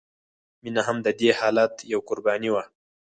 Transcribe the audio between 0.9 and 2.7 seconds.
د دې حالت یوه قرباني وه